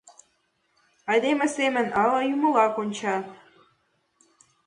Айдеме 1.11 1.47
семын 1.55 1.87
але 2.01 2.19
Юмыла 2.33 2.67
конча?.. 2.75 3.15